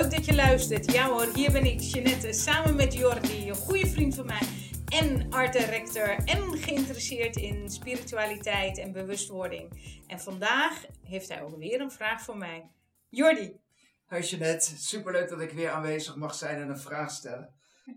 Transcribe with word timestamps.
leuk 0.00 0.10
dat 0.10 0.24
je 0.24 0.34
luistert. 0.34 0.92
Ja 0.92 1.08
hoor, 1.08 1.34
hier 1.34 1.52
ben 1.52 1.64
ik, 1.64 1.80
Jeanette, 1.80 2.32
samen 2.32 2.76
met 2.76 2.94
Jordi, 2.94 3.48
een 3.48 3.54
goede 3.54 3.86
vriend 3.86 4.14
van 4.14 4.26
mij. 4.26 4.40
En 4.88 5.32
art 5.32 5.52
director 5.52 6.08
en 6.08 6.58
geïnteresseerd 6.58 7.36
in 7.36 7.70
spiritualiteit 7.70 8.78
en 8.78 8.92
bewustwording. 8.92 9.82
En 10.06 10.20
vandaag 10.20 10.84
heeft 11.02 11.28
hij 11.28 11.42
ook 11.42 11.56
weer 11.56 11.80
een 11.80 11.90
vraag 11.90 12.22
voor 12.22 12.36
mij. 12.36 12.70
Jordi. 13.08 13.60
Hoi 14.06 14.22
Jeanette, 14.22 14.78
superleuk 14.78 15.28
dat 15.28 15.40
ik 15.40 15.50
weer 15.50 15.70
aanwezig 15.70 16.16
mag 16.16 16.34
zijn 16.34 16.60
en 16.60 16.68
een 16.68 16.78
vraag 16.78 17.10
stellen. 17.10 17.54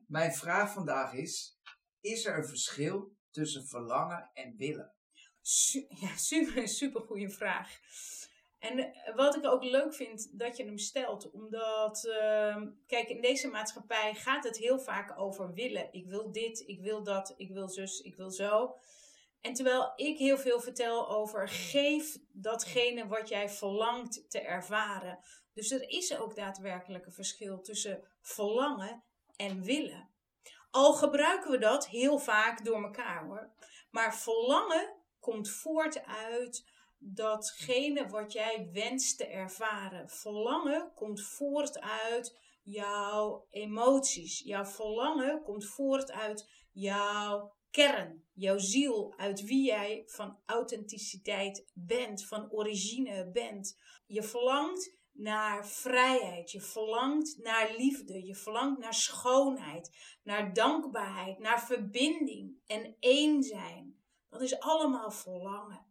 Mijn 0.07 0.33
vraag 0.33 0.73
vandaag 0.73 1.13
is, 1.13 1.59
is 2.01 2.25
er 2.25 2.37
een 2.37 2.47
verschil 2.47 3.15
tussen 3.31 3.67
verlangen 3.67 4.29
en 4.33 4.55
willen? 4.57 4.91
ja, 5.89 6.15
super, 6.15 6.67
super 6.67 7.01
goede 7.01 7.29
vraag. 7.29 7.79
En 8.63 8.79
eh, 8.79 9.15
wat 9.15 9.35
ik 9.35 9.45
ook 9.45 9.63
leuk 9.63 9.93
vind 9.93 10.39
dat 10.39 10.57
je 10.57 10.65
hem 10.65 10.77
stelt, 10.77 11.31
omdat, 11.31 12.05
uh, 12.05 12.57
kijk, 12.87 13.09
in 13.09 13.21
deze 13.21 13.47
maatschappij 13.47 14.13
gaat 14.13 14.43
het 14.43 14.57
heel 14.57 14.79
vaak 14.79 15.19
over 15.19 15.53
willen. 15.53 15.93
Ik 15.93 16.05
wil 16.05 16.31
dit, 16.31 16.63
ik 16.67 16.81
wil 16.81 17.03
dat, 17.03 17.33
ik 17.37 17.51
wil 17.51 17.67
zus, 17.67 18.01
ik 18.01 18.15
wil 18.15 18.31
zo. 18.31 18.75
En 19.41 19.53
terwijl 19.53 19.93
ik 19.95 20.17
heel 20.17 20.37
veel 20.37 20.59
vertel 20.59 21.09
over 21.09 21.49
geef 21.49 22.17
datgene 22.31 23.07
wat 23.07 23.29
jij 23.29 23.49
verlangt 23.49 24.29
te 24.29 24.39
ervaren. 24.39 25.19
Dus 25.53 25.71
er 25.71 25.89
is 25.89 26.17
ook 26.17 26.35
daadwerkelijk 26.35 27.05
een 27.05 27.11
verschil 27.11 27.61
tussen 27.61 28.03
verlangen 28.21 29.03
en 29.35 29.63
willen. 29.63 30.09
Al 30.71 30.93
gebruiken 30.93 31.51
we 31.51 31.57
dat 31.57 31.87
heel 31.87 32.19
vaak 32.19 32.65
door 32.65 32.83
elkaar 32.83 33.25
hoor. 33.25 33.51
Maar 33.91 34.15
verlangen 34.15 34.93
komt 35.19 35.49
voort 35.49 36.05
uit 36.05 36.71
datgene 37.05 38.07
wat 38.07 38.31
jij 38.31 38.69
wenst 38.71 39.17
te 39.17 39.25
ervaren. 39.25 40.09
Verlangen 40.09 40.91
komt 40.95 41.21
voort 41.21 41.79
uit 41.79 42.39
jouw 42.63 43.47
emoties. 43.49 44.39
Jouw 44.39 44.65
verlangen 44.65 45.41
komt 45.43 45.65
voort 45.65 46.11
uit 46.11 46.49
jouw 46.71 47.53
kern, 47.71 48.23
jouw 48.33 48.57
ziel, 48.57 49.13
uit 49.17 49.43
wie 49.43 49.65
jij 49.65 50.03
van 50.05 50.37
authenticiteit 50.45 51.65
bent, 51.73 52.25
van 52.25 52.51
origine 52.51 53.31
bent. 53.31 53.79
Je 54.05 54.23
verlangt 54.23 54.95
naar 55.11 55.67
vrijheid, 55.67 56.51
je 56.51 56.61
verlangt 56.61 57.37
naar 57.37 57.73
liefde, 57.77 58.25
je 58.25 58.35
verlangt 58.35 58.79
naar 58.79 58.93
schoonheid, 58.93 60.17
naar 60.23 60.53
dankbaarheid, 60.53 61.39
naar 61.39 61.65
verbinding 61.65 62.57
en 62.65 62.95
één 62.99 63.43
zijn. 63.43 64.01
Dat 64.29 64.41
is 64.41 64.59
allemaal 64.59 65.11
verlangen. 65.11 65.82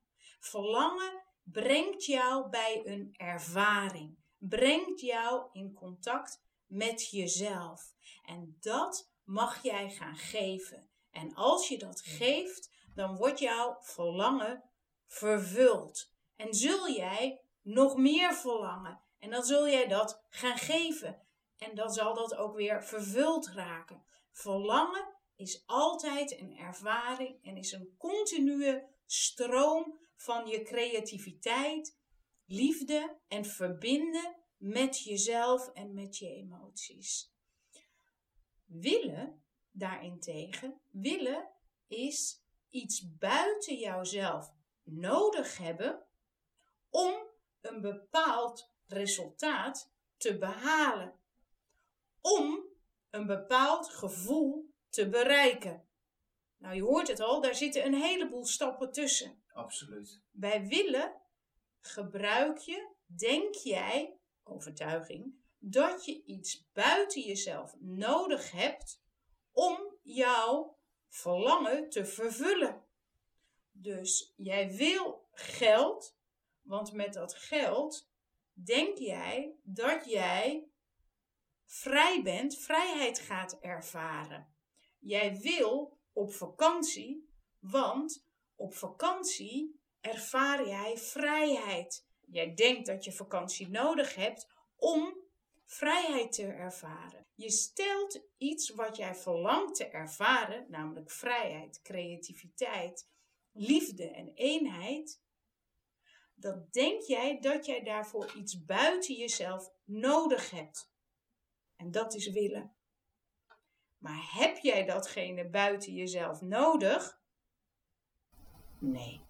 Verlangen 0.44 1.22
brengt 1.42 2.04
jou 2.04 2.48
bij 2.50 2.82
een 2.84 3.14
ervaring, 3.16 4.18
brengt 4.38 5.00
jou 5.00 5.48
in 5.52 5.72
contact 5.72 6.42
met 6.66 7.10
jezelf. 7.10 7.94
En 8.22 8.56
dat 8.60 9.10
mag 9.24 9.62
jij 9.62 9.90
gaan 9.90 10.16
geven. 10.16 10.90
En 11.10 11.34
als 11.34 11.68
je 11.68 11.78
dat 11.78 12.00
geeft, 12.00 12.70
dan 12.94 13.16
wordt 13.16 13.38
jouw 13.38 13.76
verlangen 13.80 14.70
vervuld. 15.06 16.12
En 16.36 16.54
zul 16.54 16.88
jij 16.88 17.40
nog 17.62 17.96
meer 17.96 18.34
verlangen. 18.34 19.02
En 19.18 19.30
dan 19.30 19.44
zul 19.44 19.68
jij 19.68 19.88
dat 19.88 20.24
gaan 20.28 20.58
geven. 20.58 21.27
En 21.56 21.74
dan 21.74 21.90
zal 21.90 22.14
dat 22.14 22.34
ook 22.34 22.54
weer 22.54 22.84
vervuld 22.84 23.48
raken. 23.48 24.04
Verlangen 24.30 25.14
is 25.36 25.62
altijd 25.66 26.40
een 26.40 26.56
ervaring 26.56 27.44
en 27.44 27.56
is 27.56 27.72
een 27.72 27.94
continue 27.98 28.82
stroom 29.06 30.00
van 30.22 30.46
je 30.46 30.62
creativiteit, 30.62 31.98
liefde 32.44 33.18
en 33.28 33.44
verbinden 33.44 34.36
met 34.56 35.02
jezelf 35.02 35.68
en 35.68 35.94
met 35.94 36.18
je 36.18 36.28
emoties. 36.28 37.34
Willen, 38.64 39.42
daarentegen, 39.70 40.80
willen 40.90 41.48
is 41.86 42.44
iets 42.68 43.16
buiten 43.16 43.77
jouzelf 43.77 44.52
nodig 44.82 45.58
hebben 45.58 46.06
om 46.90 47.14
een 47.61 47.80
bepaald 47.80 48.72
resultaat 48.86 49.92
te 50.16 50.38
behalen. 50.38 51.14
Om 52.20 52.64
een 53.11 53.27
bepaald 53.27 53.88
gevoel 53.88 54.74
te 54.88 55.08
bereiken. 55.08 55.86
Nou, 56.62 56.74
je 56.74 56.83
hoort 56.83 57.08
het 57.08 57.20
al, 57.20 57.40
daar 57.40 57.55
zitten 57.55 57.86
een 57.86 57.95
heleboel 57.95 58.45
stappen 58.45 58.92
tussen. 58.92 59.42
Absoluut. 59.52 60.20
Bij 60.30 60.67
willen 60.67 61.20
gebruik 61.80 62.58
je, 62.58 62.89
denk 63.06 63.55
jij, 63.55 64.17
overtuiging, 64.42 65.34
dat 65.58 66.05
je 66.05 66.23
iets 66.24 66.70
buiten 66.73 67.23
jezelf 67.23 67.74
nodig 67.80 68.50
hebt 68.50 69.02
om 69.52 69.98
jouw 70.02 70.78
verlangen 71.08 71.90
te 71.90 72.05
vervullen. 72.05 72.84
Dus 73.73 74.33
jij 74.36 74.77
wil 74.77 75.29
geld, 75.33 76.17
want 76.61 76.92
met 76.92 77.12
dat 77.12 77.34
geld 77.34 78.11
denk 78.52 78.98
jij 78.98 79.55
dat 79.62 80.05
jij 80.05 80.68
vrij 81.64 82.23
bent, 82.23 82.58
vrijheid 82.58 83.18
gaat 83.18 83.58
ervaren. 83.61 84.55
Jij 84.98 85.36
wil 85.36 86.00
op 86.12 86.33
vakantie, 86.33 87.28
want 87.58 88.27
op 88.55 88.74
vakantie 88.74 89.80
ervaar 90.00 90.67
jij 90.67 90.98
vrijheid. 90.98 92.06
Jij 92.20 92.55
denkt 92.55 92.86
dat 92.86 93.05
je 93.05 93.12
vakantie 93.12 93.68
nodig 93.68 94.14
hebt 94.14 94.46
om 94.77 95.17
vrijheid 95.64 96.33
te 96.33 96.46
ervaren. 96.46 97.27
Je 97.34 97.50
stelt 97.50 98.20
iets 98.39 98.70
wat 98.70 98.96
jij 98.96 99.14
verlangt 99.14 99.74
te 99.74 99.86
ervaren, 99.86 100.67
namelijk 100.68 101.11
vrijheid, 101.11 101.80
creativiteit, 101.83 103.08
liefde 103.52 104.11
en 104.11 104.33
eenheid. 104.34 105.20
Dat 106.34 106.73
denk 106.73 107.02
jij 107.02 107.40
dat 107.40 107.67
jij 107.67 107.83
daarvoor 107.83 108.36
iets 108.36 108.64
buiten 108.64 109.14
jezelf 109.14 109.70
nodig 109.84 110.50
hebt. 110.50 110.90
En 111.77 111.90
dat 111.90 112.14
is 112.14 112.30
willen. 112.30 112.77
Maar 114.02 114.30
heb 114.33 114.57
jij 114.57 114.85
datgene 114.85 115.48
buiten 115.48 115.92
jezelf 115.95 116.40
nodig? 116.40 117.20
Nee. 118.79 119.20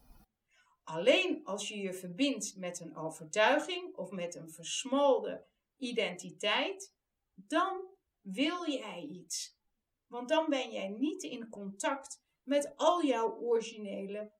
Alleen 0.84 1.44
als 1.44 1.68
je 1.68 1.78
je 1.78 1.94
verbindt 1.94 2.56
met 2.56 2.80
een 2.80 2.96
overtuiging 2.96 3.96
of 3.96 4.10
met 4.10 4.34
een 4.34 4.50
versmolde 4.50 5.44
identiteit, 5.76 6.94
dan 7.34 7.86
wil 8.20 8.70
jij 8.70 9.02
iets. 9.02 9.58
Want 10.06 10.28
dan 10.28 10.46
ben 10.48 10.70
jij 10.70 10.88
niet 10.88 11.22
in 11.22 11.48
contact 11.48 12.22
met 12.42 12.76
al 12.76 13.04
jouw 13.04 13.38
originele 13.38 14.32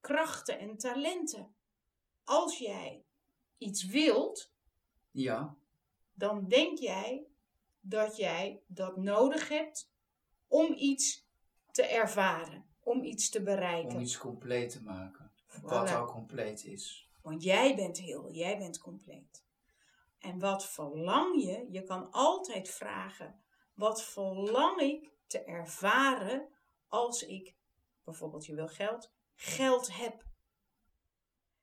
krachten 0.00 0.58
en 0.58 0.76
talenten. 0.76 1.56
Als 2.24 2.58
jij 2.58 3.04
iets 3.58 3.84
wilt, 3.84 4.52
ja. 5.10 5.56
dan 6.12 6.48
denk 6.48 6.78
jij 6.78 7.26
dat 7.88 8.16
jij 8.16 8.62
dat 8.66 8.96
nodig 8.96 9.48
hebt 9.48 9.92
om 10.46 10.72
iets 10.74 11.28
te 11.70 11.82
ervaren, 11.82 12.66
om 12.80 13.04
iets 13.04 13.30
te 13.30 13.42
bereiken. 13.42 13.94
Om 13.94 14.00
iets 14.00 14.18
compleet 14.18 14.70
te 14.70 14.82
maken. 14.82 15.32
Wat 15.62 15.90
al 15.90 16.06
compleet 16.06 16.64
is. 16.64 17.10
Want 17.22 17.42
jij 17.42 17.76
bent 17.76 17.98
heel, 17.98 18.30
jij 18.30 18.58
bent 18.58 18.78
compleet. 18.78 19.44
En 20.18 20.38
wat 20.38 20.66
verlang 20.66 21.42
je? 21.42 21.66
Je 21.70 21.82
kan 21.82 22.10
altijd 22.10 22.68
vragen: 22.68 23.40
wat 23.74 24.02
verlang 24.02 24.80
ik 24.80 25.12
te 25.26 25.44
ervaren 25.44 26.48
als 26.88 27.22
ik, 27.22 27.54
bijvoorbeeld 28.04 28.46
je 28.46 28.54
wil 28.54 28.68
geld, 28.68 29.12
geld 29.34 29.96
heb? 29.96 30.26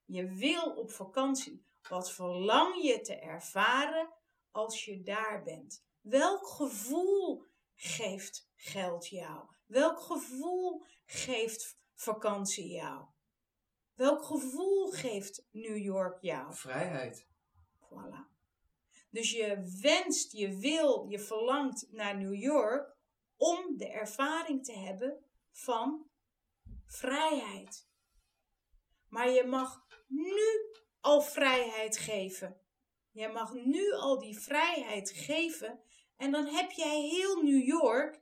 Je 0.05 0.25
wil 0.25 0.71
op 0.75 0.91
vakantie. 0.91 1.65
Wat 1.89 2.11
verlang 2.11 2.83
je 2.83 3.01
te 3.01 3.15
ervaren 3.15 4.09
als 4.51 4.85
je 4.85 5.01
daar 5.01 5.43
bent? 5.43 5.85
Welk 6.05 6.47
gevoel 6.47 7.45
geeft 7.73 8.49
geld 8.55 9.07
jou? 9.07 9.49
Welk 9.65 9.99
gevoel 9.99 10.85
geeft 11.05 11.77
vakantie 11.93 12.67
jou? 12.67 13.05
Welk 13.93 14.23
gevoel 14.23 14.91
geeft 14.91 15.47
New 15.51 15.77
York 15.77 16.21
jou? 16.21 16.53
Vrijheid. 16.53 17.27
Voilà. 17.79 18.29
Dus 19.09 19.31
je 19.31 19.77
wenst, 19.81 20.31
je 20.31 20.57
wil, 20.57 21.05
je 21.09 21.19
verlangt 21.19 21.91
naar 21.91 22.17
New 22.17 22.35
York 22.35 22.95
om 23.37 23.77
de 23.77 23.89
ervaring 23.89 24.65
te 24.65 24.73
hebben 24.73 25.25
van 25.51 26.09
vrijheid. 26.85 27.87
Maar 29.07 29.29
je 29.29 29.43
mag 29.43 29.85
nu 30.07 30.71
al 30.99 31.21
vrijheid 31.21 31.97
geven. 31.97 32.61
Je 33.11 33.27
mag 33.27 33.53
nu 33.53 33.91
al 33.91 34.19
die 34.19 34.39
vrijheid 34.39 35.11
geven 35.11 35.83
en 36.17 36.31
dan 36.31 36.47
heb 36.47 36.71
jij 36.71 37.01
heel 37.01 37.41
New 37.41 37.65
York 37.65 38.21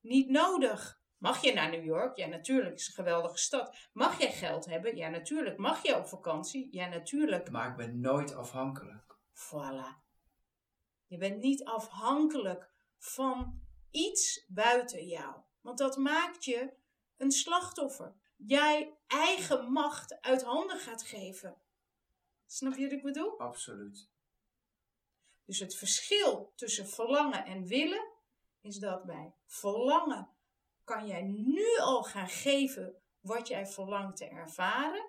niet 0.00 0.28
nodig. 0.28 1.00
Mag 1.18 1.42
je 1.42 1.52
naar 1.52 1.70
New 1.70 1.84
York? 1.84 2.16
Ja, 2.16 2.26
natuurlijk. 2.26 2.70
Het 2.70 2.80
is 2.80 2.86
een 2.86 2.94
geweldige 2.94 3.38
stad. 3.38 3.76
Mag 3.92 4.18
jij 4.20 4.32
geld 4.32 4.66
hebben? 4.66 4.96
Ja, 4.96 5.08
natuurlijk. 5.08 5.58
Mag 5.58 5.82
je 5.86 5.96
op 5.96 6.06
vakantie? 6.06 6.68
Ja, 6.70 6.88
natuurlijk. 6.88 7.50
Maar 7.50 7.70
ik 7.70 7.76
ben 7.76 8.00
nooit 8.00 8.34
afhankelijk. 8.34 9.18
Voilà. 9.34 10.08
Je 11.06 11.16
bent 11.18 11.40
niet 11.42 11.64
afhankelijk 11.64 12.70
van 12.98 13.62
iets 13.90 14.44
buiten 14.48 15.06
jou. 15.06 15.34
Want 15.60 15.78
dat 15.78 15.96
maakt 15.96 16.44
je 16.44 16.72
een 17.16 17.30
slachtoffer. 17.30 18.14
Jij 18.36 18.98
eigen 19.06 19.72
macht 19.72 20.20
uit 20.20 20.42
handen 20.42 20.78
gaat 20.78 21.02
geven. 21.02 21.56
Snap 22.46 22.74
je 22.74 22.82
wat 22.82 22.92
ik 22.92 23.02
bedoel? 23.02 23.38
Absoluut. 23.38 24.09
Dus 25.50 25.58
het 25.58 25.74
verschil 25.76 26.52
tussen 26.56 26.88
verlangen 26.88 27.44
en 27.44 27.66
willen 27.66 28.08
is 28.60 28.76
dat 28.78 29.04
bij 29.04 29.34
verlangen 29.46 30.28
kan 30.84 31.06
jij 31.06 31.22
nu 31.22 31.78
al 31.78 32.02
gaan 32.02 32.28
geven 32.28 32.94
wat 33.20 33.48
jij 33.48 33.66
verlangt 33.66 34.16
te 34.16 34.28
ervaren. 34.28 35.08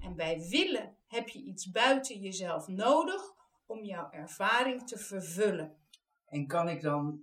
En 0.00 0.16
bij 0.16 0.40
willen 0.48 0.96
heb 1.06 1.28
je 1.28 1.38
iets 1.38 1.70
buiten 1.70 2.20
jezelf 2.20 2.68
nodig 2.68 3.22
om 3.66 3.84
jouw 3.84 4.10
ervaring 4.10 4.88
te 4.88 4.98
vervullen. 4.98 5.76
En 6.26 6.46
kan 6.46 6.68
ik 6.68 6.82
dan, 6.82 7.22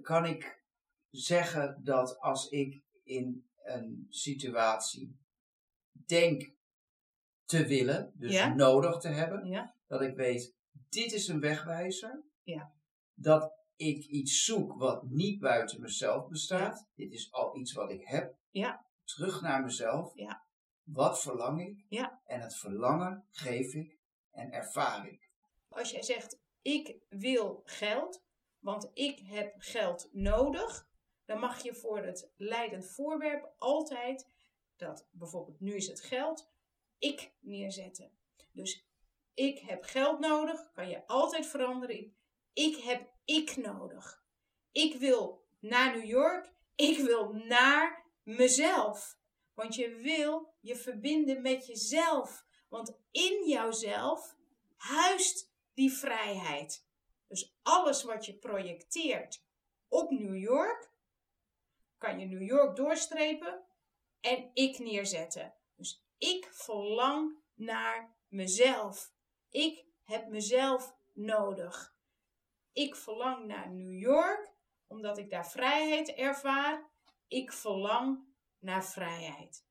kan 0.00 0.24
ik 0.26 0.62
zeggen 1.10 1.80
dat 1.84 2.18
als 2.18 2.48
ik 2.48 2.82
in 3.02 3.48
een 3.62 4.06
situatie 4.10 5.16
denk 5.92 6.52
te 7.44 7.66
willen, 7.66 8.12
dus 8.14 8.32
Ja. 8.32 8.54
nodig 8.54 8.98
te 8.98 9.08
hebben, 9.08 9.46
Ja? 9.46 9.74
dat 9.86 10.00
ik 10.00 10.16
weet, 10.16 10.54
dit 10.88 11.12
is 11.12 11.28
een 11.28 11.40
wegwijzer. 11.40 12.24
Ja. 12.42 12.72
Dat 13.14 13.52
ik 13.76 14.04
iets 14.04 14.44
zoek 14.44 14.72
wat 14.78 15.02
niet 15.02 15.40
buiten 15.40 15.80
mezelf 15.80 16.28
bestaat. 16.28 16.86
Dit 16.94 17.12
is 17.12 17.32
al 17.32 17.56
iets 17.56 17.72
wat 17.72 17.90
ik 17.90 18.04
heb. 18.04 18.36
Ja. 18.50 18.86
Terug 19.04 19.40
naar 19.40 19.62
mezelf. 19.62 20.12
Ja. 20.14 20.44
Wat 20.82 21.20
verlang 21.20 21.60
ik? 21.60 21.84
Ja. 21.88 22.20
En 22.24 22.40
het 22.40 22.56
verlangen 22.56 23.26
geef 23.30 23.74
ik 23.74 23.98
en 24.30 24.52
ervaar 24.52 25.08
ik. 25.08 25.30
Als 25.68 25.90
jij 25.90 26.02
zegt, 26.02 26.38
ik 26.62 26.96
wil 27.08 27.62
geld, 27.64 28.22
want 28.58 28.90
ik 28.92 29.18
heb 29.18 29.54
geld 29.58 30.08
nodig, 30.12 30.88
dan 31.24 31.38
mag 31.38 31.62
je 31.62 31.74
voor 31.74 32.04
het 32.04 32.30
leidend 32.36 32.86
voorwerp 32.86 33.52
altijd, 33.58 34.28
dat 34.76 35.06
bijvoorbeeld 35.10 35.60
nu 35.60 35.74
is 35.74 35.86
het 35.86 36.00
geld, 36.00 36.48
ik 36.98 37.32
neerzetten. 37.40 38.10
Dus 38.52 38.86
ik 39.36 39.58
heb 39.58 39.84
geld 39.84 40.18
nodig, 40.18 40.72
kan 40.72 40.88
je 40.88 41.06
altijd 41.06 41.46
veranderen 41.46 42.14
ik 42.56 42.76
heb 42.76 43.08
ik 43.24 43.56
nodig. 43.56 44.22
Ik 44.72 44.94
wil 44.94 45.46
naar 45.58 45.96
New 45.96 46.04
York, 46.04 46.52
ik 46.74 46.98
wil 46.98 47.32
naar 47.32 48.04
mezelf. 48.22 49.18
Want 49.54 49.74
je 49.74 49.94
wil 49.94 50.54
je 50.60 50.76
verbinden 50.76 51.42
met 51.42 51.66
jezelf. 51.66 52.44
Want 52.68 52.98
in 53.10 53.48
jouzelf 53.48 54.36
huist 54.76 55.52
die 55.74 55.92
vrijheid. 55.92 56.86
Dus 57.28 57.56
alles 57.62 58.02
wat 58.02 58.26
je 58.26 58.34
projecteert 58.34 59.44
op 59.88 60.10
New 60.10 60.36
York, 60.36 60.90
kan 61.98 62.18
je 62.18 62.26
New 62.26 62.42
York 62.42 62.76
doorstrepen 62.76 63.64
en 64.20 64.50
ik 64.54 64.78
neerzetten. 64.78 65.54
Dus 65.74 66.04
ik 66.18 66.48
verlang 66.52 67.36
naar 67.54 68.16
mezelf. 68.28 69.14
Ik 69.56 69.84
heb 70.02 70.28
mezelf 70.28 70.96
nodig. 71.12 71.94
Ik 72.72 72.96
verlang 72.96 73.46
naar 73.46 73.70
New 73.70 74.00
York 74.00 74.54
omdat 74.86 75.18
ik 75.18 75.30
daar 75.30 75.50
vrijheid 75.50 76.14
ervaar. 76.14 76.90
Ik 77.28 77.52
verlang 77.52 78.24
naar 78.58 78.84
vrijheid. 78.84 79.66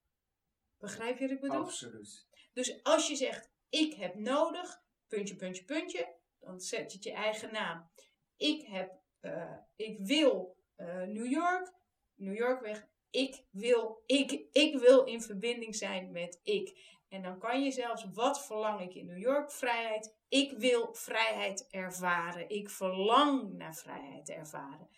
Begrijp 0.78 1.18
je 1.18 1.28
wat 1.28 1.36
ik 1.36 1.42
bedoel? 1.42 1.64
Absoluut. 1.64 2.28
Dus 2.54 2.84
als 2.84 3.08
je 3.08 3.16
zegt, 3.16 3.52
ik 3.70 3.94
heb 3.94 4.16
nodig, 4.16 4.84
puntje, 5.08 5.36
puntje, 5.36 5.64
puntje, 5.64 6.16
dan 6.40 6.60
zet 6.60 6.92
je 6.92 6.98
het 6.98 7.04
je 7.04 7.14
eigen 7.14 7.54
naam. 7.54 7.90
Ik, 8.36 8.68
heb, 8.68 9.02
eh, 9.20 9.58
ik 9.76 10.00
wil 10.00 10.58
eh, 10.76 11.04
New 11.04 11.32
York, 11.32 11.74
New 12.16 12.36
York 12.36 12.62
weg. 12.62 12.88
Ik 13.10 13.46
wil, 13.52 14.04
ik, 14.06 14.32
ik 14.52 14.80
wil 14.80 15.04
in 15.04 15.22
verbinding 15.22 15.76
zijn 15.76 16.12
met 16.12 16.40
ik. 16.44 16.95
En 17.10 17.22
dan 17.22 17.40
kan 17.40 17.64
je 17.64 17.72
zelfs, 17.72 18.06
wat 18.14 18.46
verlang 18.46 18.82
ik 18.82 18.94
in 18.94 19.06
New 19.06 19.18
York? 19.18 19.52
Vrijheid. 19.52 20.16
Ik 20.28 20.58
wil 20.58 20.94
vrijheid 20.94 21.68
ervaren. 21.70 22.50
Ik 22.50 22.70
verlang 22.70 23.54
naar 23.54 23.76
vrijheid 23.76 24.30
ervaren. 24.30 24.90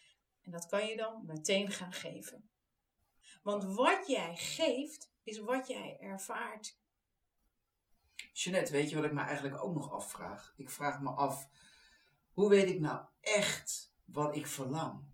En 0.42 0.51
dat 0.51 0.65
kan 0.65 0.88
je 0.88 0.95
dan 0.95 1.25
meteen 1.25 1.71
gaan 1.71 1.94
geven. 1.94 2.50
Want 3.44 3.63
wat 3.63 4.07
jij 4.07 4.36
geeft, 4.36 5.13
is 5.24 5.39
wat 5.39 5.68
jij 5.68 5.98
ervaart. 6.00 6.80
Jeanette, 8.33 8.71
weet 8.71 8.89
je 8.89 8.95
wat 8.95 9.06
ik 9.06 9.12
me 9.12 9.21
eigenlijk 9.21 9.63
ook 9.63 9.74
nog 9.74 9.92
afvraag? 9.92 10.54
Ik 10.57 10.69
vraag 10.69 11.01
me 11.01 11.09
af, 11.09 11.48
hoe 12.33 12.50
weet 12.50 12.69
ik 12.69 12.80
nou 12.80 13.06
echt 13.21 13.94
wat 14.06 14.36
ik 14.36 14.48
verlang? 14.48 15.06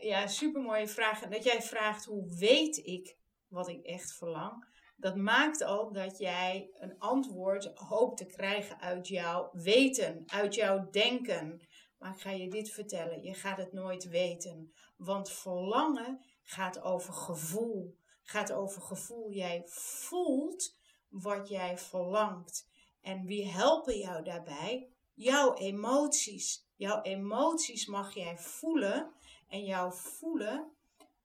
Ja, 0.00 0.26
supermooie 0.26 0.88
vraag. 0.88 1.22
En 1.22 1.30
dat 1.30 1.44
jij 1.44 1.62
vraagt 1.62 2.04
hoe 2.04 2.34
weet 2.34 2.76
ik 2.76 3.16
wat 3.48 3.68
ik 3.68 3.84
echt 3.84 4.14
verlang. 4.14 4.66
Dat 5.02 5.16
maakt 5.16 5.62
al 5.62 5.92
dat 5.92 6.18
jij 6.18 6.70
een 6.78 6.98
antwoord 6.98 7.70
hoopt 7.74 8.16
te 8.16 8.26
krijgen 8.26 8.80
uit 8.80 9.08
jouw 9.08 9.50
weten, 9.52 10.22
uit 10.26 10.54
jouw 10.54 10.90
denken. 10.90 11.60
Maar 11.98 12.12
ik 12.14 12.20
ga 12.20 12.30
je 12.30 12.50
dit 12.50 12.70
vertellen, 12.70 13.22
je 13.22 13.34
gaat 13.34 13.56
het 13.56 13.72
nooit 13.72 14.08
weten. 14.08 14.72
Want 14.96 15.30
verlangen 15.30 16.24
gaat 16.42 16.82
over 16.82 17.12
gevoel. 17.12 17.96
Gaat 18.22 18.52
over 18.52 18.82
gevoel. 18.82 19.30
Jij 19.30 19.62
voelt 19.66 20.76
wat 21.08 21.48
jij 21.48 21.78
verlangt. 21.78 22.68
En 23.00 23.26
wie 23.26 23.48
helpen 23.48 23.98
jou 23.98 24.24
daarbij? 24.24 24.88
Jouw 25.14 25.54
emoties. 25.54 26.66
Jouw 26.76 27.02
emoties 27.02 27.86
mag 27.86 28.14
jij 28.14 28.38
voelen. 28.38 29.12
En 29.48 29.64
jouw 29.64 29.90
voelen 29.90 30.72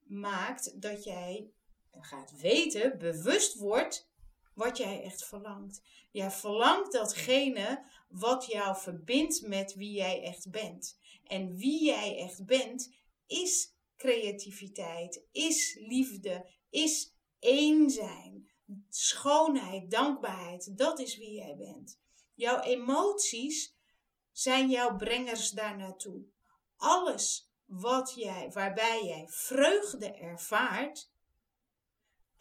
maakt 0.04 0.82
dat 0.82 1.04
jij 1.04 1.52
gaat 1.92 2.40
weten, 2.42 2.98
bewust 2.98 3.56
wordt 3.58 4.10
wat 4.54 4.78
jij 4.78 5.04
echt 5.04 5.26
verlangt. 5.26 5.82
Jij 6.12 6.32
verlangt 6.32 6.92
datgene 6.92 7.84
wat 8.08 8.46
jou 8.46 8.78
verbindt 8.78 9.48
met 9.48 9.74
wie 9.74 9.92
jij 9.92 10.24
echt 10.24 10.50
bent. 10.50 11.00
En 11.24 11.56
wie 11.56 11.86
jij 11.86 12.18
echt 12.18 12.46
bent 12.46 12.94
is 13.26 13.76
creativiteit, 13.96 15.24
is 15.32 15.78
liefde, 15.80 16.50
is 16.70 17.14
één 17.40 17.90
zijn, 17.90 18.50
schoonheid, 18.90 19.92
dankbaarheid. 19.92 20.78
Dat 20.78 21.00
is 21.00 21.18
wie 21.18 21.32
jij 21.32 21.56
bent. 21.58 22.00
Jouw 22.34 22.60
emoties 22.60 23.76
zijn 24.32 24.70
jouw 24.70 24.96
brengers 24.96 25.50
daar 25.50 25.78
naartoe. 25.78 26.26
Alles 26.76 27.52
wat 27.66 28.14
jij, 28.16 28.50
waarbij 28.52 29.06
jij 29.06 29.28
vreugde 29.28 30.12
ervaart, 30.12 31.12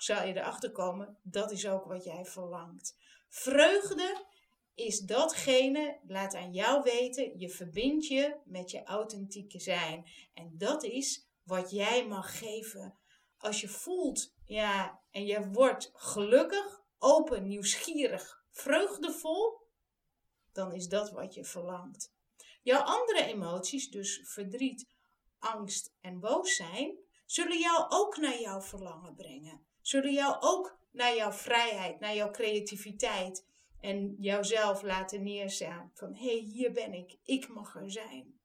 zal 0.02 0.26
je 0.26 0.34
erachter 0.34 0.72
komen, 0.72 1.18
dat 1.22 1.50
is 1.50 1.68
ook 1.68 1.84
wat 1.84 2.04
jij 2.04 2.24
verlangt. 2.24 2.96
Vreugde 3.28 4.24
is 4.74 5.00
datgene, 5.00 6.00
laat 6.06 6.34
aan 6.34 6.52
jou 6.52 6.82
weten, 6.82 7.38
je 7.38 7.48
verbindt 7.48 8.06
je 8.06 8.36
met 8.44 8.70
je 8.70 8.84
authentieke 8.84 9.60
zijn. 9.60 10.06
En 10.34 10.50
dat 10.52 10.84
is 10.84 11.28
wat 11.42 11.70
jij 11.70 12.06
mag 12.06 12.38
geven. 12.38 12.98
Als 13.38 13.60
je 13.60 13.68
voelt, 13.68 14.34
ja, 14.44 15.00
en 15.10 15.26
je 15.26 15.48
wordt 15.50 15.90
gelukkig, 15.94 16.84
open, 16.98 17.46
nieuwsgierig, 17.46 18.44
vreugdevol, 18.50 19.64
dan 20.52 20.72
is 20.72 20.88
dat 20.88 21.10
wat 21.10 21.34
je 21.34 21.44
verlangt. 21.44 22.14
Jouw 22.62 22.82
andere 22.82 23.24
emoties, 23.24 23.90
dus 23.90 24.20
verdriet, 24.24 24.88
angst 25.38 25.94
en 26.00 26.20
boos 26.20 26.56
zijn, 26.56 26.98
zullen 27.26 27.58
jou 27.58 27.86
ook 27.88 28.16
naar 28.16 28.40
jouw 28.40 28.60
verlangen 28.60 29.14
brengen. 29.14 29.66
Zullen 29.86 30.12
jou 30.12 30.36
ook 30.40 30.78
naar 30.90 31.16
jouw 31.16 31.32
vrijheid, 31.32 32.00
naar 32.00 32.14
jouw 32.14 32.30
creativiteit 32.30 33.46
en 33.80 34.14
jouzelf 34.18 34.82
laten 34.82 35.22
neerstaan. 35.22 35.90
Van 35.94 36.14
hé, 36.14 36.26
hey, 36.26 36.38
hier 36.38 36.72
ben 36.72 36.92
ik, 36.92 37.18
ik 37.24 37.48
mag 37.48 37.76
er 37.76 37.90
zijn. 37.90 38.40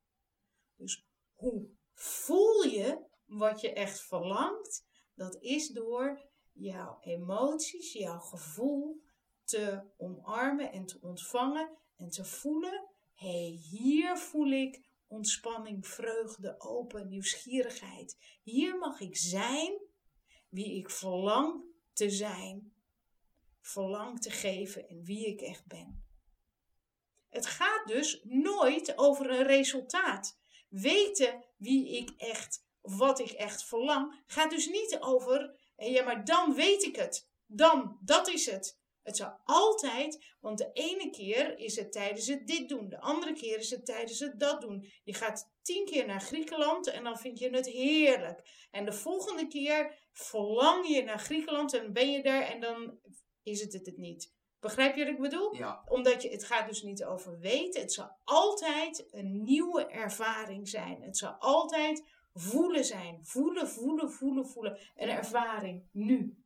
Dus 0.76 1.06
hoe 1.34 1.70
voel 1.94 2.64
je 2.64 3.06
wat 3.26 3.62
je 3.62 3.74
echt 3.74 4.02
verlangt? 4.02 4.86
Dat 5.16 5.38
is 5.42 5.68
door 5.68 6.22
jouw 6.52 6.98
emoties, 7.00 7.94
jouw 7.94 8.20
gevoel 8.20 9.02
te 9.44 9.82
omarmen 9.98 10.72
en 10.72 10.86
te 10.86 10.98
ontvangen 11.02 11.78
en 11.98 12.10
te 12.10 12.26
voelen. 12.26 12.88
Hé, 13.14 13.28
hey, 13.28 13.60
hier 13.70 14.18
voel 14.18 14.52
ik 14.52 14.90
ontspanning, 15.08 15.88
vreugde, 15.88 16.56
open, 16.60 17.08
nieuwsgierigheid. 17.08 18.18
Hier 18.42 18.78
mag 18.78 19.00
ik 19.00 19.18
zijn 19.18 19.90
wie 20.52 20.78
ik 20.78 20.90
verlang 20.90 21.64
te 21.94 22.10
zijn. 22.10 22.74
Verlang 23.62 24.22
te 24.22 24.30
geven 24.30 24.88
en 24.88 25.04
wie 25.04 25.28
ik 25.28 25.42
echt 25.42 25.66
ben. 25.66 26.06
Het 27.30 27.46
gaat 27.46 27.88
dus 27.88 28.22
nooit 28.24 28.98
over 28.98 29.30
een 29.30 29.46
resultaat. 29.46 30.40
Weten 30.70 31.46
wie 31.58 31.98
ik 31.98 32.10
echt, 32.18 32.66
wat 32.82 33.20
ik 33.20 33.32
echt 33.32 33.64
verlang, 33.64 34.24
gaat 34.26 34.50
dus 34.50 34.68
niet 34.68 34.98
over, 35.00 35.60
ja 35.78 36.04
maar 36.04 36.26
dan 36.26 36.54
weet 36.54 36.84
ik 36.84 36.96
het. 36.96 37.30
Dan, 37.46 37.98
dat 38.02 38.28
is 38.28 38.46
het. 38.46 38.80
Het 39.02 39.18
zal 39.18 39.40
altijd, 39.44 40.36
want 40.40 40.58
de 40.58 40.70
ene 40.74 41.10
keer 41.10 41.58
is 41.58 41.76
het 41.76 41.92
tijdens 41.92 42.28
het 42.28 42.48
dit 42.48 42.70
doen, 42.70 42.90
de 42.90 43.00
andere 43.00 43.34
keer 43.34 43.58
is 43.58 43.70
het 43.70 43.86
tijdens 43.86 44.20
het 44.20 44.40
dat 44.40 44.62
doen. 44.62 44.92
Je 45.04 45.14
gaat 45.14 45.51
tien 45.62 45.86
keer 45.86 46.06
naar 46.06 46.22
Griekenland 46.22 46.88
en 46.88 47.04
dan 47.04 47.18
vind 47.18 47.40
je 47.40 47.50
het 47.50 47.68
heerlijk. 47.68 48.68
En 48.72 48.86
de 48.86 48.94
volgende 48.94 49.48
keer 49.48 50.08
verlang 50.12 50.88
je 50.88 51.04
naar 51.04 51.20
Griekenland 51.20 51.74
en 51.74 51.94
ben 51.94 52.12
je 52.12 52.24
daar 52.24 52.42
en 52.42 52.60
dan 52.60 53.00
is 53.44 53.62
het 53.62 53.74
het 53.74 53.98
niet. 53.98 54.34
Begrijp 54.60 54.96
je 54.96 55.04
wat 55.04 55.14
ik 55.14 55.20
bedoel? 55.20 55.56
Ja. 55.56 55.84
Omdat 55.88 56.22
je, 56.22 56.30
het 56.30 56.44
gaat 56.44 56.68
dus 56.68 56.82
niet 56.82 57.04
over 57.04 57.40
weten. 57.40 57.82
Het 57.82 57.94
zal 57.94 58.18
altijd 58.24 59.08
een 59.12 59.44
nieuwe 59.44 59.86
ervaring 59.86 60.70
zijn. 60.70 61.02
Het 61.02 61.18
zal 61.18 61.32
altijd 61.32 62.04
voelen 62.34 62.86
zijn. 62.86 63.26
Voelen, 63.26 63.70
voelen, 63.70 64.12
voelen, 64.12 64.48
voelen. 64.48 64.80
Een 64.96 65.10
ervaring 65.10 65.84
nu. 65.92 66.44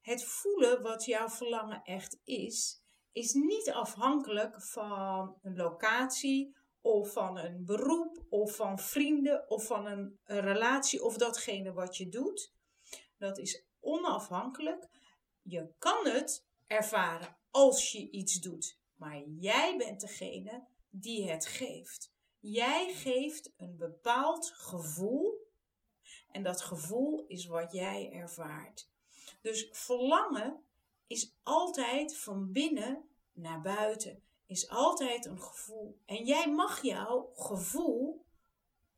Het 0.00 0.24
voelen 0.24 0.82
wat 0.82 1.04
jouw 1.04 1.28
verlangen 1.28 1.82
echt 1.82 2.20
is, 2.24 2.82
is 3.12 3.32
niet 3.32 3.70
afhankelijk 3.70 4.62
van 4.62 5.38
een 5.42 5.56
locatie 5.56 6.56
of 6.84 7.12
van 7.12 7.38
een 7.38 7.64
beroep 7.64 8.24
of 8.28 8.56
van 8.56 8.78
vrienden 8.78 9.50
of 9.50 9.66
van 9.66 9.86
een, 9.86 10.18
relatie 10.24 11.04
of 11.04 11.16
datgene 11.16 11.72
wat 11.72 11.96
je 11.96 12.08
doet. 12.08 12.52
Dat 13.18 13.38
is 13.38 13.64
onafhankelijk. 13.80 14.88
Je 15.42 15.74
kan 15.78 16.06
het 16.06 16.46
ervaren 16.66 17.36
als 17.50 17.92
je 17.92 18.10
iets 18.10 18.40
doet, 18.40 18.78
maar 18.94 19.22
jij 19.26 19.76
bent 19.76 20.00
degene 20.00 20.66
die 20.90 21.30
het 21.30 21.46
geeft. 21.46 22.12
Jij 22.40 22.92
geeft 22.92 23.52
een 23.56 23.76
bepaald 23.76 24.50
gevoel 24.50 25.48
en 26.30 26.42
dat 26.42 26.60
gevoel 26.60 27.24
is 27.26 27.46
wat 27.46 27.72
jij 27.72 28.12
ervaart. 28.12 28.90
Dus 29.40 29.68
verlangen 29.72 30.64
is 31.06 31.34
altijd 31.42 32.16
van 32.16 32.52
binnen 32.52 33.08
naar 33.32 33.60
buiten, 33.60 34.22
is 34.46 34.68
altijd 34.68 35.26
een 35.26 35.40
gevoel. 35.40 36.00
En 36.06 36.24
jij 36.24 36.52
mag 36.52 36.82
jouw 36.82 37.30
gevoel 37.34 38.24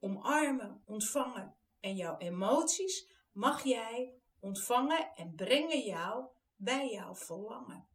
omarmen, 0.00 0.82
ontvangen. 0.84 1.56
En 1.80 1.96
jouw 1.96 2.16
emoties 2.18 3.08
mag 3.32 3.62
jij 3.62 4.14
ontvangen 4.40 5.14
en 5.14 5.34
brengen 5.34 5.80
jou 5.80 6.26
bij 6.56 6.90
jouw 6.90 7.14
verlangen. 7.14 7.88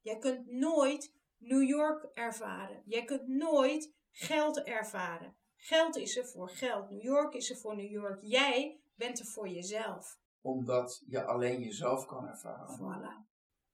Jij 0.00 0.18
kunt 0.18 0.50
nooit 0.50 1.14
New 1.38 1.62
York 1.62 2.04
ervaren. 2.14 2.82
Jij 2.84 3.04
kunt 3.04 3.28
nooit 3.28 3.94
geld 4.10 4.62
ervaren. 4.62 5.36
Geld 5.56 5.96
is 5.96 6.16
er 6.16 6.26
voor 6.26 6.48
geld. 6.48 6.90
New 6.90 7.02
York 7.02 7.34
is 7.34 7.50
er 7.50 7.56
voor 7.56 7.76
New 7.76 7.90
York. 7.90 8.18
Jij 8.22 8.80
bent 8.94 9.18
er 9.18 9.26
voor 9.26 9.48
jezelf. 9.48 10.18
Omdat 10.40 11.02
je 11.06 11.24
alleen 11.24 11.60
jezelf 11.60 12.06
kan 12.06 12.28
ervaren. 12.28 12.78
Voilà. 12.78 13.26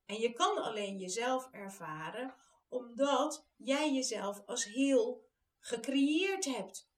En 0.07 0.19
je 0.19 0.33
kan 0.33 0.63
alleen 0.63 0.99
jezelf 0.99 1.49
ervaren 1.51 2.35
omdat 2.73 3.47
jij 3.57 3.93
jezelf 3.93 4.43
als 4.47 4.65
heel 4.65 5.25
gecreëerd 5.59 6.45
hebt. 6.45 6.91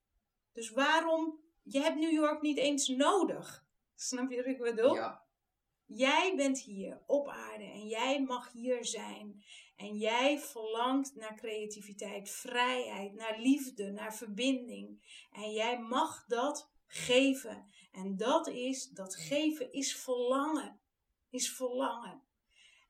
Dus 0.53 0.71
waarom? 0.71 1.43
Je 1.63 1.81
hebt 1.81 1.99
New 1.99 2.13
York 2.13 2.43
niet 2.43 2.59
eens 2.59 2.89
nodig. 2.89 3.67
Snap 3.95 4.31
je 4.31 4.37
wat 4.37 4.47
ik 4.47 4.59
bedoel? 4.59 4.95
Ja, 4.95 5.25
Jij 5.87 6.33
bent 6.37 6.61
hier 6.61 7.03
op 7.07 7.29
aarde 7.29 7.65
en 7.65 7.87
jij 7.87 8.23
mag 8.23 8.53
hier 8.53 8.85
zijn. 8.85 9.45
En 9.77 9.97
jij 9.97 10.39
verlangt 10.39 11.15
naar 11.15 11.35
creativiteit, 11.35 12.31
vrijheid, 12.31 13.13
naar 13.13 13.39
liefde, 13.39 13.91
naar 13.91 14.15
verbinding. 14.15 15.03
En 15.33 15.53
jij 15.53 15.79
mag 15.81 16.25
dat 16.27 16.71
geven. 16.87 17.69
En 17.93 18.17
dat 18.17 18.49
is, 18.49 18.89
dat 18.89 19.17
geven 19.17 19.73
is 19.73 19.97
verlangen. 19.97 20.81
Is 21.31 21.51
verlangen. 21.51 22.23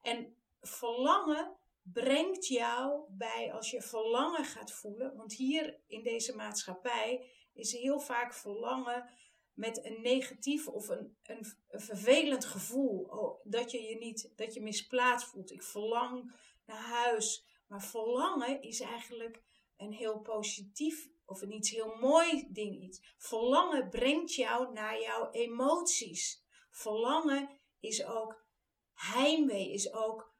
En 0.02 0.36
verlangen 0.60 1.56
brengt 1.92 2.46
jou 2.46 3.02
bij, 3.08 3.52
als 3.52 3.70
je 3.70 3.82
verlangen 3.82 4.44
gaat 4.44 4.72
voelen, 4.72 5.16
want 5.16 5.32
hier 5.32 5.80
in 5.86 6.02
deze 6.02 6.36
maatschappij 6.36 7.30
is 7.52 7.72
heel 7.72 8.00
vaak 8.00 8.34
verlangen 8.34 9.10
met 9.54 9.84
een 9.84 10.02
negatief 10.02 10.68
of 10.68 10.88
een, 10.88 11.16
een, 11.22 11.46
vervelend 11.68 12.44
gevoel. 12.44 13.02
Oh, 13.02 13.40
dat 13.44 13.70
je 13.70 13.82
je 13.82 13.96
niet, 13.98 14.32
dat 14.36 14.54
je 14.54 14.62
misplaatst 14.62 15.28
voelt. 15.28 15.50
Ik 15.50 15.62
verlang 15.62 16.34
naar 16.66 16.82
huis. 16.82 17.46
Maar 17.66 17.82
verlangen 17.82 18.62
is 18.62 18.80
eigenlijk 18.80 19.42
een 19.76 19.92
heel 19.92 20.18
positief 20.18 21.08
of 21.24 21.42
een 21.42 21.52
iets 21.52 21.70
heel 21.70 21.96
mooi 22.00 22.46
ding. 22.48 22.82
Iets. 22.82 23.14
Verlangen 23.16 23.88
brengt 23.88 24.34
jou 24.34 24.72
naar 24.72 25.00
jouw 25.00 25.30
emoties. 25.30 26.44
Verlangen 26.70 27.48
is 27.80 28.04
ook 28.04 28.46
heimwee, 28.92 29.72
is 29.72 29.92
ook 29.92 30.33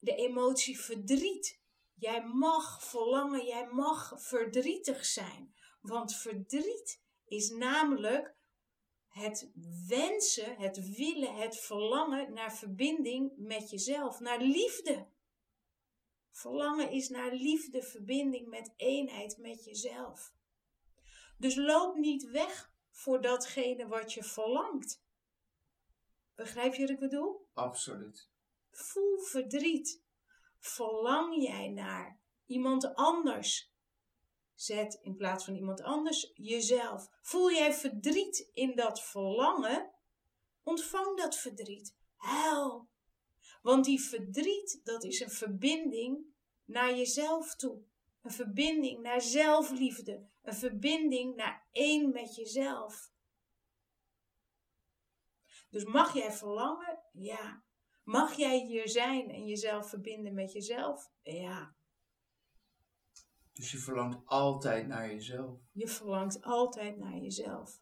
de 0.00 0.14
emotie 0.14 0.80
verdriet. 0.80 1.60
Jij 1.94 2.24
mag 2.24 2.84
verlangen, 2.84 3.46
jij 3.46 3.66
mag 3.66 4.14
verdrietig 4.16 5.04
zijn. 5.04 5.54
Want 5.80 6.16
verdriet 6.16 7.02
is 7.24 7.50
namelijk 7.50 8.34
het 9.08 9.50
wensen, 9.88 10.56
het 10.56 10.96
willen, 10.96 11.34
het 11.34 11.58
verlangen 11.58 12.32
naar 12.32 12.54
verbinding 12.54 13.32
met 13.36 13.70
jezelf, 13.70 14.20
naar 14.20 14.40
liefde. 14.40 15.08
Verlangen 16.30 16.90
is 16.90 17.08
naar 17.08 17.32
liefde, 17.32 17.82
verbinding 17.82 18.48
met 18.48 18.72
eenheid 18.76 19.38
met 19.38 19.64
jezelf. 19.64 20.34
Dus 21.38 21.54
loop 21.54 21.96
niet 21.96 22.30
weg 22.30 22.72
voor 22.90 23.20
datgene 23.20 23.86
wat 23.86 24.12
je 24.12 24.22
verlangt. 24.22 25.02
Begrijp 26.34 26.74
je 26.74 26.80
wat 26.80 26.90
ik 26.90 26.98
bedoel? 26.98 27.48
absoluut. 27.52 28.29
Voel 28.70 29.18
verdriet. 29.18 30.02
Verlang 30.58 31.42
jij 31.42 31.68
naar 31.68 32.20
iemand 32.46 32.94
anders? 32.94 33.72
Zet 34.54 34.98
in 35.02 35.16
plaats 35.16 35.44
van 35.44 35.54
iemand 35.54 35.80
anders 35.82 36.30
jezelf. 36.34 37.08
Voel 37.22 37.52
jij 37.52 37.72
verdriet 37.72 38.50
in 38.52 38.76
dat 38.76 39.02
verlangen? 39.02 39.90
Ontvang 40.62 41.16
dat 41.16 41.36
verdriet. 41.36 41.96
Huil. 42.16 42.88
Want 43.62 43.84
die 43.84 44.00
verdriet, 44.00 44.80
dat 44.84 45.04
is 45.04 45.20
een 45.20 45.30
verbinding 45.30 46.24
naar 46.64 46.96
jezelf 46.96 47.56
toe. 47.56 47.82
Een 48.22 48.30
verbinding 48.30 49.02
naar 49.02 49.20
zelfliefde. 49.20 50.28
Een 50.42 50.54
verbinding 50.54 51.36
naar 51.36 51.66
één 51.72 52.12
met 52.12 52.34
jezelf. 52.34 53.10
Dus 55.70 55.84
mag 55.84 56.14
jij 56.14 56.32
verlangen? 56.32 56.98
Ja. 57.12 57.62
Mag 58.04 58.34
jij 58.34 58.58
hier 58.58 58.88
zijn 58.88 59.30
en 59.30 59.46
jezelf 59.46 59.88
verbinden 59.88 60.34
met 60.34 60.52
jezelf? 60.52 61.10
Ja. 61.22 61.74
Dus 63.52 63.70
je 63.70 63.78
verlangt 63.78 64.18
altijd 64.24 64.86
naar 64.86 65.08
jezelf. 65.08 65.58
Je 65.72 65.88
verlangt 65.88 66.42
altijd 66.42 66.96
naar 66.98 67.16
jezelf. 67.16 67.80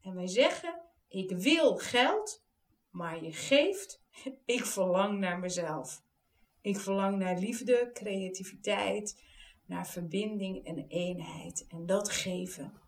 En 0.00 0.14
wij 0.14 0.26
zeggen: 0.26 0.82
Ik 1.08 1.30
wil 1.30 1.76
geld, 1.76 2.44
maar 2.90 3.24
je 3.24 3.32
geeft. 3.32 4.02
Ik 4.44 4.64
verlang 4.64 5.18
naar 5.18 5.38
mezelf. 5.38 6.04
Ik 6.60 6.78
verlang 6.78 7.18
naar 7.18 7.38
liefde, 7.38 7.90
creativiteit, 7.92 9.22
naar 9.66 9.86
verbinding 9.86 10.64
en 10.64 10.86
eenheid. 10.88 11.66
En 11.68 11.86
dat 11.86 12.10
geven. 12.10 12.80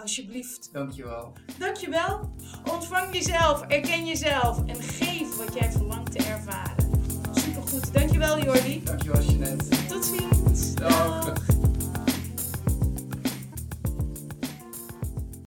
Alsjeblieft. 0.00 0.68
Dankjewel. 0.72 1.32
Dankjewel. 1.58 2.30
Ontvang 2.70 3.14
jezelf, 3.14 3.62
erken 3.62 4.06
jezelf 4.06 4.64
en 4.66 4.82
geef 4.82 5.36
wat 5.36 5.54
jij 5.54 5.72
verlangt 5.72 6.12
te 6.12 6.18
ervaren. 6.18 6.90
Supergoed. 7.32 7.92
Dankjewel 7.92 8.42
Jordi. 8.42 8.82
Dankjewel 8.84 9.22
Jeanette. 9.22 9.86
Tot 9.86 10.04
ziens. 10.04 10.74
Dag. 10.74 11.34